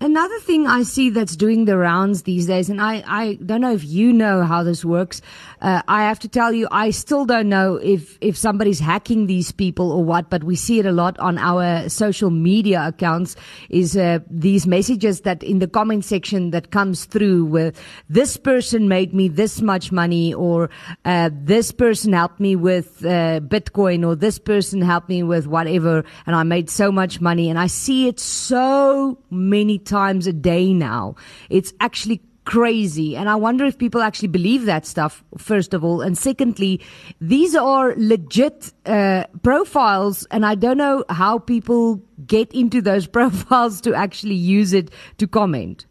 Another 0.00 0.38
thing 0.38 0.68
I 0.68 0.84
see 0.84 1.10
that's 1.10 1.34
doing 1.34 1.64
the 1.64 1.76
rounds 1.76 2.22
these 2.22 2.46
days, 2.46 2.70
and 2.70 2.80
I, 2.80 3.02
I 3.04 3.34
don't 3.44 3.60
know 3.60 3.72
if 3.72 3.84
you 3.84 4.12
know 4.12 4.44
how 4.44 4.62
this 4.62 4.84
works. 4.84 5.20
Uh, 5.60 5.82
I 5.88 6.04
have 6.04 6.20
to 6.20 6.28
tell 6.28 6.52
you, 6.52 6.68
I 6.70 6.90
still 6.90 7.24
don't 7.26 7.48
know 7.48 7.76
if, 7.82 8.16
if 8.20 8.36
somebody's 8.36 8.78
hacking 8.78 9.26
these 9.26 9.50
people 9.50 9.90
or 9.90 10.04
what, 10.04 10.30
but 10.30 10.44
we 10.44 10.54
see 10.54 10.78
it 10.78 10.86
a 10.86 10.92
lot 10.92 11.18
on 11.18 11.36
our 11.36 11.88
social 11.88 12.30
media 12.30 12.86
accounts 12.86 13.34
is, 13.70 13.96
uh, 13.96 14.20
these 14.30 14.68
messages 14.68 15.22
that 15.22 15.42
in 15.42 15.58
the 15.58 15.66
comment 15.66 16.04
section 16.04 16.52
that 16.52 16.70
comes 16.70 17.04
through 17.04 17.46
with 17.46 17.82
this 18.08 18.36
person 18.36 18.86
made 18.86 19.12
me 19.12 19.26
this 19.26 19.60
much 19.60 19.90
money 19.90 20.32
or, 20.32 20.70
uh, 21.06 21.28
this 21.32 21.72
person 21.72 22.12
helped 22.12 22.38
me 22.38 22.54
with, 22.54 23.04
uh, 23.04 23.40
Bitcoin 23.40 24.06
or 24.06 24.14
this 24.14 24.38
person 24.38 24.80
helped 24.80 25.08
me 25.08 25.24
with 25.24 25.48
whatever 25.48 26.04
and 26.24 26.36
I 26.36 26.44
made 26.44 26.70
so 26.70 26.92
much 26.92 27.20
money 27.20 27.50
and 27.50 27.58
I 27.58 27.66
see 27.66 28.06
it 28.06 28.20
so 28.20 29.18
many 29.28 29.80
times 29.88 30.26
a 30.26 30.32
day 30.32 30.72
now. 30.72 31.16
It's 31.50 31.72
actually 31.80 32.22
crazy. 32.48 33.14
And 33.14 33.28
I 33.28 33.34
wonder 33.34 33.66
if 33.66 33.76
people 33.76 34.00
actually 34.00 34.28
believe 34.28 34.64
that 34.64 34.86
stuff, 34.86 35.22
first 35.36 35.74
of 35.74 35.84
all. 35.84 36.00
And 36.00 36.16
secondly, 36.16 36.80
these 37.20 37.54
are 37.54 37.92
legit 37.98 38.72
uh, 38.86 39.24
profiles. 39.42 40.24
And 40.30 40.46
I 40.46 40.54
don't 40.54 40.78
know 40.78 41.04
how 41.10 41.38
people 41.38 42.00
get 42.26 42.50
into 42.52 42.80
those 42.80 43.06
profiles 43.18 43.82
to 43.82 43.92
actually 43.92 44.36
use 44.36 44.72
it 44.72 44.90
to 45.18 45.26
comment. 45.26 45.84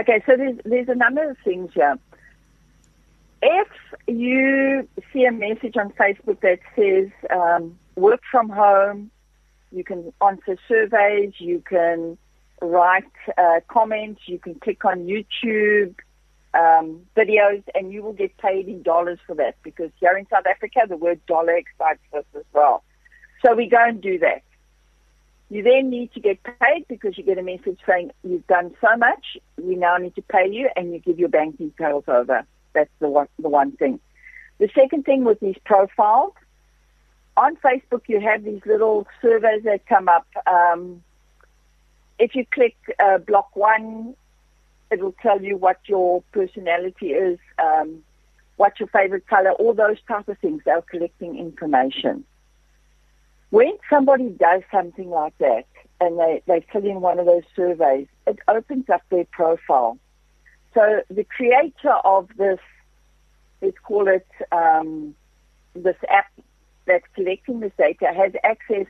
Okay, 0.00 0.22
so 0.26 0.38
there's, 0.38 0.56
there's 0.64 0.88
a 0.88 0.94
number 0.94 1.30
of 1.30 1.36
things 1.44 1.70
here. 1.74 1.98
If 3.42 3.68
you 4.06 4.88
see 5.12 5.26
a 5.26 5.32
message 5.32 5.76
on 5.76 5.92
Facebook 5.92 6.40
that 6.40 6.60
says 6.74 7.10
um, 7.30 7.78
work 7.94 8.20
from 8.30 8.48
home, 8.48 9.10
you 9.70 9.84
can 9.84 10.14
answer 10.26 10.56
surveys, 10.66 11.34
you 11.38 11.62
can 11.68 12.16
write 12.60 13.04
uh, 13.36 13.60
comments, 13.68 14.22
you 14.26 14.38
can 14.38 14.54
click 14.56 14.84
on 14.84 15.06
YouTube 15.06 15.94
um, 16.54 17.02
videos, 17.16 17.62
and 17.74 17.92
you 17.92 18.02
will 18.02 18.12
get 18.12 18.36
paid 18.38 18.68
in 18.68 18.82
dollars 18.82 19.18
for 19.26 19.34
that 19.36 19.56
because 19.62 19.90
here 20.00 20.16
in 20.16 20.26
South 20.28 20.46
Africa, 20.46 20.80
the 20.88 20.96
word 20.96 21.20
dollar 21.26 21.56
excites 21.56 22.00
us 22.16 22.24
as 22.34 22.44
well. 22.52 22.82
So 23.44 23.54
we 23.54 23.68
go 23.68 23.78
and 23.80 24.00
do 24.00 24.18
that. 24.20 24.42
You 25.48 25.62
then 25.62 25.90
need 25.90 26.12
to 26.14 26.20
get 26.20 26.42
paid 26.42 26.86
because 26.88 27.16
you 27.16 27.22
get 27.22 27.38
a 27.38 27.42
message 27.42 27.78
saying 27.86 28.10
you've 28.24 28.46
done 28.46 28.74
so 28.80 28.96
much, 28.96 29.36
we 29.56 29.76
now 29.76 29.96
need 29.96 30.14
to 30.16 30.22
pay 30.22 30.48
you, 30.50 30.68
and 30.74 30.92
you 30.92 30.98
give 30.98 31.18
your 31.18 31.28
bank 31.28 31.58
details 31.58 32.04
over. 32.08 32.44
That's 32.72 32.90
the 32.98 33.08
one, 33.08 33.28
the 33.38 33.48
one 33.48 33.72
thing. 33.72 34.00
The 34.58 34.68
second 34.74 35.04
thing 35.04 35.24
with 35.24 35.38
these 35.40 35.56
profiles, 35.64 36.32
on 37.36 37.56
Facebook 37.56 38.02
you 38.06 38.20
have 38.20 38.44
these 38.44 38.62
little 38.64 39.06
surveys 39.20 39.64
that 39.64 39.86
come 39.86 40.08
up. 40.08 40.26
Um, 40.46 41.02
if 42.18 42.34
you 42.34 42.46
click 42.46 42.76
uh, 42.98 43.18
block 43.18 43.54
one, 43.54 44.14
it 44.90 45.00
will 45.00 45.14
tell 45.22 45.42
you 45.42 45.56
what 45.56 45.80
your 45.86 46.22
personality 46.32 47.12
is, 47.12 47.38
um, 47.58 48.02
what's 48.56 48.80
your 48.80 48.88
favorite 48.88 49.26
color, 49.26 49.50
all 49.52 49.74
those 49.74 49.98
type 50.08 50.28
of 50.28 50.38
things. 50.38 50.62
They're 50.64 50.82
collecting 50.82 51.38
information. 51.38 52.24
When 53.50 53.76
somebody 53.90 54.30
does 54.30 54.62
something 54.72 55.10
like 55.10 55.36
that 55.38 55.66
and 56.00 56.18
they, 56.18 56.42
they 56.46 56.64
fill 56.72 56.84
in 56.84 57.00
one 57.00 57.18
of 57.18 57.26
those 57.26 57.44
surveys, 57.54 58.06
it 58.26 58.38
opens 58.48 58.88
up 58.88 59.02
their 59.10 59.24
profile. 59.24 59.98
So 60.74 61.02
the 61.10 61.24
creator 61.24 61.94
of 62.04 62.28
this, 62.36 62.58
let's 63.62 63.78
call 63.78 64.08
it 64.08 64.26
um, 64.52 65.14
this 65.74 65.96
app 66.08 66.30
that's 66.86 67.06
collecting 67.14 67.60
this 67.60 67.72
data, 67.78 68.12
has 68.14 68.32
access 68.44 68.86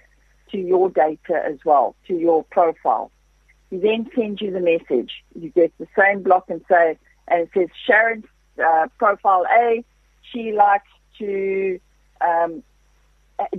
to 0.51 0.59
your 0.59 0.91
data 0.91 1.43
as 1.45 1.59
well, 1.65 1.95
to 2.09 2.15
your 2.15 2.45
profile. 2.45 3.11
He 3.71 3.79
then 3.79 4.09
sends 4.15 4.41
you 4.41 4.53
the 4.53 4.61
message. 4.61 5.25
You 5.35 5.51
get 5.51 5.73
the 5.79 5.89
same 5.99 6.23
block 6.23 6.45
and 6.49 6.65
say, 6.69 6.99
and 7.29 7.43
it 7.43 7.51
says 7.53 7.69
Sharon's 7.87 8.25
uh, 8.65 8.87
profile 8.99 9.45
A. 9.51 9.85
She 10.33 10.53
likes 10.53 10.89
to 11.19 11.81
um, 12.21 12.63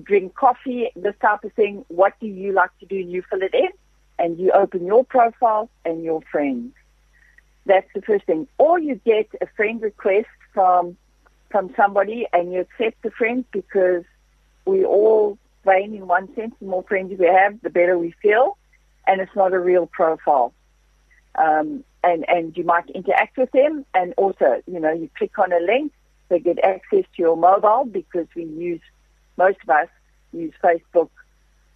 drink 0.03 0.35
coffee, 0.35 0.89
this 0.95 1.15
type 1.21 1.43
of 1.43 1.53
thing. 1.53 1.85
What 1.89 2.13
do 2.19 2.27
you 2.27 2.53
like 2.53 2.71
to 2.79 2.85
do? 2.85 2.97
And 2.97 3.11
you 3.11 3.23
fill 3.29 3.41
it 3.41 3.53
in, 3.53 3.69
and 4.17 4.39
you 4.39 4.51
open 4.51 4.85
your 4.85 5.03
profile 5.03 5.69
and 5.83 6.03
your 6.03 6.21
friends. 6.31 6.73
That's 7.65 7.87
the 7.93 8.01
first 8.01 8.25
thing. 8.25 8.47
Or 8.57 8.79
you 8.79 8.95
get 9.05 9.29
a 9.41 9.47
friend 9.55 9.81
request 9.81 10.27
from 10.53 10.97
from 11.49 11.73
somebody, 11.77 12.27
and 12.33 12.51
you 12.51 12.61
accept 12.61 13.01
the 13.03 13.11
friend 13.11 13.45
because 13.51 14.03
we 14.65 14.83
all 14.83 15.37
vain 15.65 15.93
in 15.93 16.07
one 16.07 16.33
sense. 16.35 16.53
The 16.59 16.67
more 16.67 16.83
friends 16.83 17.17
we 17.17 17.25
have, 17.25 17.61
the 17.61 17.69
better 17.69 17.97
we 17.97 18.13
feel 18.21 18.57
and 19.07 19.21
it's 19.21 19.35
not 19.35 19.53
a 19.53 19.59
real 19.59 19.87
profile. 19.87 20.53
Um, 21.35 21.83
and, 22.03 22.25
and 22.27 22.55
you 22.57 22.63
might 22.63 22.89
interact 22.89 23.37
with 23.37 23.51
them 23.51 23.85
and 23.93 24.13
also, 24.17 24.61
you 24.65 24.79
know, 24.79 24.91
you 24.91 25.09
click 25.17 25.37
on 25.39 25.51
a 25.51 25.59
link, 25.59 25.91
they 26.29 26.39
get 26.39 26.59
access 26.63 27.03
to 27.15 27.21
your 27.21 27.37
mobile 27.37 27.85
because 27.85 28.27
we 28.35 28.45
use, 28.45 28.81
most 29.37 29.57
of 29.63 29.69
us 29.69 29.87
use 30.33 30.53
Facebook 30.63 31.09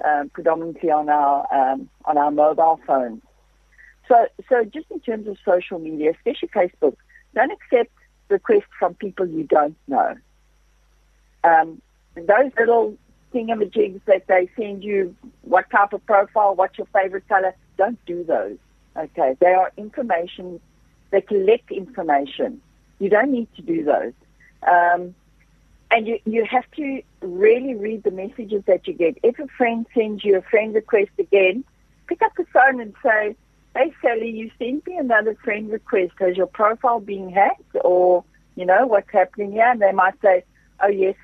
um, 0.04 0.30
predominantly 0.30 0.90
on 0.90 1.10
our, 1.10 1.48
um, 1.54 1.90
on 2.06 2.18
our 2.18 2.32
mobile 2.32 2.80
phones. 2.86 3.22
So, 4.08 4.28
so 4.50 4.64
just 4.66 4.90
in 4.92 5.00
terms 5.00 5.28
of 5.28 5.38
social 5.46 5.80
media, 5.80 6.12
especially 6.12 6.50
Facebook, 6.50 6.96
don't 7.34 7.52
accept 7.52 7.92
requests 8.30 8.72
from 8.78 8.96
people 8.96 9.26
you 9.26 9.44
don't 9.44 9.78
know. 9.88 10.16
Um, 11.44 11.82
those 12.16 12.52
little 12.58 12.98
thingamajigs 13.34 14.02
that 14.06 14.28
they 14.28 14.50
send 14.58 14.84
you, 14.84 15.16
what 15.42 15.70
type 15.70 15.94
of 15.94 16.06
profile, 16.06 16.56
what's 16.56 16.78
your 16.78 16.88
favorite 16.94 17.28
color, 17.28 17.56
don't 17.78 18.04
do 18.06 18.24
those. 18.24 18.58
Okay, 18.96 19.36
they 19.40 19.54
are 19.54 19.72
information, 19.78 20.60
they 21.12 21.22
collect 21.22 21.72
information. 21.72 22.62
You 23.00 23.10
don't 23.10 23.32
need 23.32 23.48
to 23.56 23.62
do 23.62 23.84
those. 23.84 24.14
Um, 24.70 25.16
and 25.92 26.08
you, 26.08 26.20
you 26.26 26.46
have 26.46 26.70
to 26.78 27.02
really 27.22 27.74
read 27.74 28.04
the 28.04 28.12
messages 28.12 28.64
that 28.68 28.88
you 28.88 28.94
get. 28.94 29.18
If 29.24 29.40
a 29.40 29.48
friend 29.48 29.86
sends 29.94 30.24
you 30.24 30.38
a 30.38 30.42
friend 30.42 30.74
request 30.74 31.12
again, 31.20 31.64
pick 32.08 32.22
up 32.22 32.32
the 32.38 32.46
phone 32.54 32.80
and 32.80 32.94
say, 33.04 33.36
hey, 33.76 33.94
Sally, 34.02 34.30
you 34.30 34.52
sent 34.58 34.88
me 34.88 34.98
another 34.98 35.36
friend 35.44 35.70
request. 35.70 36.14
Has 36.20 36.38
your 36.38 36.48
profile 36.48 37.00
been 37.00 37.32
hacked? 37.32 37.76
Or, 37.84 38.24
you 38.56 38.66
know, 38.66 38.88
what's 38.88 39.12
happening 39.12 39.52
here? 39.52 39.70
And 39.70 39.82
they 39.82 39.92
might 39.92 40.20
say, 40.22 40.44
oh, 40.82 40.88
yes, 40.88 41.16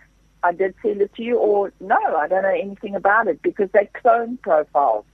I 0.44 0.52
did 0.52 0.76
send 0.82 1.02
it 1.02 1.14
to 1.16 1.24
you, 1.24 1.38
or 1.38 1.74
no, 1.80 1.96
I 1.96 2.28
don't 2.28 2.44
know 2.44 2.50
anything 2.50 2.96
about 2.96 3.28
it 3.28 3.42
because 3.42 3.70
they 3.72 3.90
clone 4.02 4.38
profiles. 4.38 5.06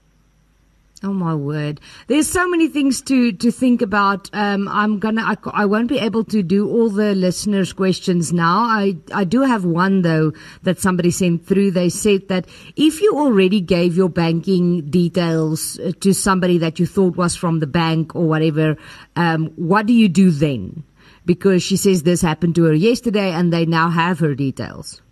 Oh 1.02 1.12
my 1.12 1.34
word! 1.34 1.80
There's 2.06 2.30
so 2.30 2.48
many 2.48 2.68
things 2.68 3.02
to 3.02 3.32
to 3.32 3.50
think 3.50 3.82
about. 3.82 4.30
Um, 4.32 4.68
I'm 4.68 4.98
gonna. 5.00 5.22
I, 5.22 5.36
I 5.52 5.66
won't 5.66 5.88
be 5.88 5.98
able 5.98 6.24
to 6.24 6.42
do 6.42 6.66
all 6.66 6.88
the 6.88 7.14
listeners' 7.14 7.74
questions 7.74 8.32
now. 8.32 8.60
I 8.60 8.96
I 9.12 9.24
do 9.24 9.42
have 9.42 9.66
one 9.66 10.00
though 10.00 10.32
that 10.62 10.78
somebody 10.78 11.10
sent 11.10 11.46
through. 11.46 11.72
They 11.72 11.90
said 11.90 12.28
that 12.28 12.46
if 12.76 13.02
you 13.02 13.18
already 13.18 13.60
gave 13.60 13.96
your 13.96 14.08
banking 14.08 14.88
details 14.88 15.78
uh, 15.78 15.92
to 16.00 16.14
somebody 16.14 16.56
that 16.58 16.78
you 16.78 16.86
thought 16.86 17.16
was 17.16 17.36
from 17.36 17.60
the 17.60 17.66
bank 17.66 18.14
or 18.14 18.26
whatever, 18.26 18.78
um, 19.16 19.48
what 19.56 19.84
do 19.84 19.92
you 19.92 20.08
do 20.08 20.30
then? 20.30 20.84
Because 21.26 21.62
she 21.62 21.76
says 21.76 22.04
this 22.04 22.22
happened 22.22 22.54
to 22.54 22.64
her 22.64 22.74
yesterday, 22.74 23.30
and 23.30 23.52
they 23.52 23.66
now 23.66 23.90
have 23.90 24.20
her 24.20 24.34
details. 24.34 25.02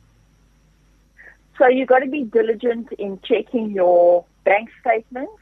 So 1.63 1.69
you've 1.69 1.87
got 1.87 2.01
to 2.01 2.11
be 2.11 2.25
diligent 2.25 2.89
in 2.99 3.21
checking 3.23 3.71
your 3.71 4.25
bank 4.43 4.69
statements. 4.81 5.33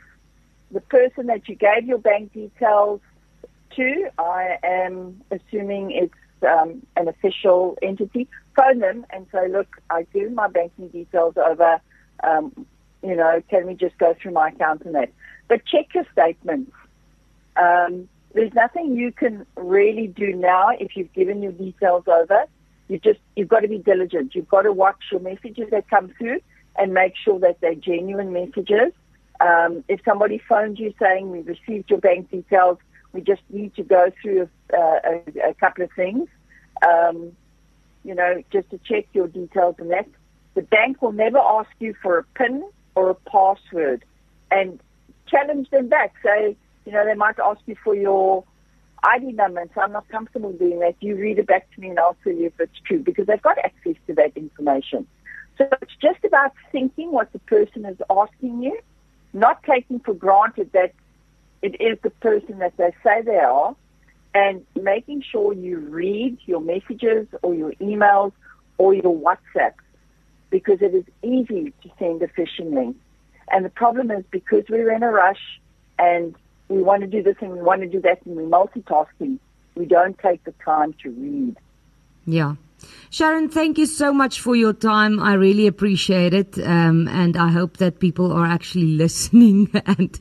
The 0.70 0.82
person 0.82 1.28
that 1.28 1.48
you 1.48 1.54
gave 1.54 1.86
your 1.86 1.96
bank 1.96 2.34
details 2.34 3.00
to, 3.76 4.10
I 4.18 4.58
am 4.62 5.22
assuming 5.30 5.92
it's 5.92 6.12
um, 6.46 6.82
an 6.94 7.08
official 7.08 7.78
entity. 7.80 8.28
Phone 8.54 8.80
them 8.80 9.06
and 9.08 9.28
say, 9.32 9.48
look, 9.48 9.68
I 9.88 10.06
give 10.12 10.30
my 10.32 10.46
banking 10.48 10.88
details 10.88 11.38
over. 11.38 11.80
Um, 12.22 12.66
you 13.02 13.16
know, 13.16 13.42
can 13.48 13.66
we 13.66 13.72
just 13.72 13.96
go 13.96 14.14
through 14.20 14.32
my 14.32 14.50
account 14.50 14.82
and 14.84 14.94
that? 14.96 15.10
But 15.48 15.64
check 15.64 15.86
your 15.94 16.04
statements. 16.12 16.72
Um, 17.56 18.10
there's 18.34 18.52
nothing 18.52 18.94
you 18.94 19.10
can 19.10 19.46
really 19.56 20.08
do 20.08 20.34
now 20.34 20.68
if 20.78 20.98
you've 20.98 21.14
given 21.14 21.42
your 21.42 21.52
details 21.52 22.04
over. 22.06 22.44
You 22.90 22.98
just 22.98 23.20
you've 23.36 23.48
got 23.48 23.60
to 23.60 23.68
be 23.68 23.78
diligent. 23.78 24.34
You've 24.34 24.48
got 24.48 24.62
to 24.62 24.72
watch 24.72 24.98
your 25.12 25.20
messages 25.20 25.70
that 25.70 25.88
come 25.88 26.12
through 26.18 26.40
and 26.76 26.92
make 26.92 27.14
sure 27.16 27.38
that 27.38 27.60
they're 27.60 27.76
genuine 27.76 28.32
messages. 28.32 28.92
Um, 29.40 29.84
if 29.86 30.00
somebody 30.04 30.38
phones 30.48 30.80
you 30.80 30.92
saying 30.98 31.30
we've 31.30 31.46
received 31.46 31.88
your 31.88 32.00
bank 32.00 32.32
details, 32.32 32.78
we 33.12 33.20
just 33.20 33.42
need 33.48 33.76
to 33.76 33.84
go 33.84 34.10
through 34.20 34.48
a, 34.74 34.76
a, 34.76 35.50
a 35.50 35.54
couple 35.54 35.84
of 35.84 35.90
things. 35.94 36.28
Um, 36.84 37.30
you 38.02 38.14
know, 38.14 38.42
just 38.50 38.68
to 38.70 38.78
check 38.78 39.06
your 39.12 39.28
details 39.28 39.76
and 39.78 39.92
that. 39.92 40.08
The 40.54 40.62
bank 40.62 41.00
will 41.00 41.12
never 41.12 41.38
ask 41.38 41.70
you 41.78 41.94
for 42.02 42.18
a 42.18 42.24
PIN 42.34 42.68
or 42.96 43.10
a 43.10 43.14
password, 43.14 44.04
and 44.50 44.80
challenge 45.28 45.70
them 45.70 45.88
back. 45.88 46.12
Say, 46.24 46.56
you 46.84 46.92
know, 46.92 47.04
they 47.04 47.14
might 47.14 47.38
ask 47.38 47.60
you 47.66 47.76
for 47.84 47.94
your 47.94 48.42
ID 49.02 49.32
number, 49.32 49.60
and 49.60 49.70
so 49.74 49.80
I'm 49.80 49.92
not 49.92 50.08
comfortable 50.08 50.52
doing 50.52 50.80
that. 50.80 50.94
You 51.00 51.16
read 51.16 51.38
it 51.38 51.46
back 51.46 51.70
to 51.74 51.80
me, 51.80 51.88
and 51.90 51.98
I'll 51.98 52.16
tell 52.22 52.32
you 52.32 52.46
if 52.46 52.60
it's 52.60 52.78
true 52.86 52.98
because 53.00 53.26
they've 53.26 53.42
got 53.42 53.58
access 53.58 53.96
to 54.06 54.14
that 54.14 54.36
information. 54.36 55.06
So 55.58 55.68
it's 55.82 55.94
just 56.00 56.24
about 56.24 56.52
thinking 56.72 57.12
what 57.12 57.32
the 57.32 57.38
person 57.40 57.84
is 57.84 57.98
asking 58.10 58.62
you, 58.62 58.78
not 59.32 59.62
taking 59.62 60.00
for 60.00 60.14
granted 60.14 60.70
that 60.72 60.92
it 61.62 61.80
is 61.80 61.98
the 62.02 62.10
person 62.10 62.58
that 62.58 62.76
they 62.76 62.94
say 63.04 63.22
they 63.22 63.36
are, 63.36 63.76
and 64.34 64.64
making 64.80 65.22
sure 65.30 65.52
you 65.52 65.78
read 65.78 66.38
your 66.46 66.60
messages 66.60 67.26
or 67.42 67.54
your 67.54 67.72
emails 67.72 68.32
or 68.78 68.94
your 68.94 69.14
WhatsApp 69.14 69.74
because 70.50 70.78
it 70.80 70.94
is 70.94 71.04
easy 71.22 71.72
to 71.82 71.90
send 71.98 72.22
a 72.22 72.28
phishing 72.28 72.74
link. 72.74 72.96
And 73.50 73.64
the 73.64 73.70
problem 73.70 74.10
is 74.10 74.24
because 74.30 74.64
we're 74.68 74.92
in 74.92 75.02
a 75.02 75.10
rush 75.10 75.60
and 75.98 76.34
we 76.70 76.82
want 76.82 77.02
to 77.02 77.08
do 77.08 77.22
this 77.22 77.36
and 77.40 77.50
we 77.50 77.60
want 77.60 77.82
to 77.82 77.88
do 77.88 78.00
that 78.00 78.24
and 78.24 78.36
we're 78.36 78.44
multitasking, 78.44 79.38
we 79.74 79.84
don't 79.84 80.18
take 80.18 80.42
the 80.44 80.54
time 80.64 80.94
to 81.02 81.10
read. 81.10 81.56
Yeah. 82.26 82.54
Sharon, 83.10 83.48
thank 83.50 83.76
you 83.76 83.86
so 83.86 84.12
much 84.12 84.40
for 84.40 84.54
your 84.54 84.72
time. 84.72 85.20
I 85.20 85.34
really 85.34 85.66
appreciate 85.66 86.32
it. 86.32 86.58
Um, 86.58 87.08
and 87.08 87.36
I 87.36 87.48
hope 87.48 87.78
that 87.78 87.98
people 87.98 88.32
are 88.32 88.46
actually 88.46 88.86
listening. 89.04 89.68
and 89.84 90.18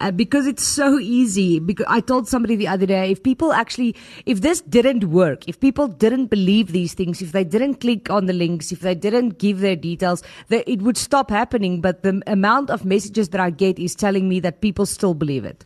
uh, 0.00 0.10
because 0.10 0.46
it's 0.46 0.64
so 0.64 0.98
easy, 0.98 1.60
because 1.60 1.86
I 1.88 2.00
told 2.00 2.28
somebody 2.28 2.56
the 2.56 2.68
other 2.68 2.84
day, 2.84 3.12
if 3.12 3.22
people 3.22 3.52
actually, 3.52 3.94
if 4.26 4.40
this 4.40 4.60
didn't 4.60 5.04
work, 5.04 5.48
if 5.48 5.60
people 5.60 5.86
didn't 5.86 6.26
believe 6.26 6.72
these 6.72 6.94
things, 6.94 7.22
if 7.22 7.32
they 7.32 7.44
didn't 7.44 7.76
click 7.76 8.10
on 8.10 8.26
the 8.26 8.32
links, 8.32 8.72
if 8.72 8.80
they 8.80 8.96
didn't 8.96 9.38
give 9.38 9.60
their 9.60 9.76
details, 9.76 10.22
it 10.50 10.82
would 10.82 10.96
stop 10.96 11.30
happening. 11.30 11.80
But 11.80 12.02
the 12.02 12.22
amount 12.26 12.70
of 12.70 12.84
messages 12.84 13.28
that 13.30 13.40
I 13.40 13.50
get 13.50 13.78
is 13.78 13.94
telling 13.94 14.28
me 14.28 14.40
that 14.40 14.60
people 14.60 14.84
still 14.84 15.14
believe 15.14 15.44
it. 15.44 15.64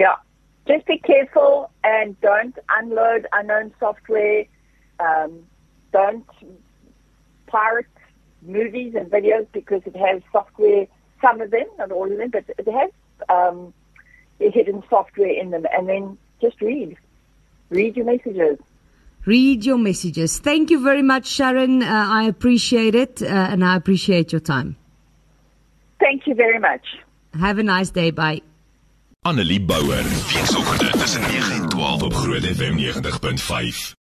Yeah. 0.00 0.16
Just 0.66 0.86
be 0.86 0.96
careful 0.96 1.70
and 1.84 2.18
don't 2.22 2.56
unload 2.70 3.26
unknown 3.34 3.74
software 3.78 4.46
um, 4.98 5.42
don't 5.92 6.26
pirate 7.46 7.86
movies 8.40 8.94
and 8.94 9.10
videos 9.10 9.46
because 9.52 9.82
it 9.84 9.94
has 9.94 10.22
software, 10.32 10.86
some 11.20 11.42
of 11.42 11.50
them, 11.50 11.66
not 11.78 11.92
all 11.92 12.10
of 12.10 12.16
them, 12.16 12.30
but 12.30 12.44
it 12.48 12.66
has 12.66 12.90
um, 13.28 13.74
hidden 14.38 14.82
software 14.88 15.38
in 15.38 15.50
them. 15.50 15.66
And 15.70 15.86
then 15.86 16.16
just 16.40 16.62
read. 16.62 16.96
Read 17.68 17.94
your 17.94 18.06
messages. 18.06 18.58
Read 19.26 19.66
your 19.66 19.76
messages. 19.76 20.38
Thank 20.38 20.70
you 20.70 20.82
very 20.82 21.02
much, 21.02 21.26
Sharon. 21.26 21.82
Uh, 21.82 22.06
I 22.08 22.24
appreciate 22.24 22.94
it 22.94 23.20
uh, 23.20 23.26
and 23.26 23.62
I 23.62 23.76
appreciate 23.76 24.32
your 24.32 24.40
time. 24.40 24.76
Thank 25.98 26.26
you 26.26 26.34
very 26.34 26.58
much. 26.58 26.86
Have 27.38 27.58
a 27.58 27.62
nice 27.62 27.90
day. 27.90 28.10
Bye. 28.12 28.40
Annelie 29.22 29.60
Bouwer. 29.60 30.04
Weekoggend 30.32 31.00
tussen 31.00 31.20
9 31.20 31.52
en 31.52 31.68
12 31.68 32.02
op 32.02 32.14
Groot 32.14 32.44
FM 32.44 32.76
90.5. 32.78 33.98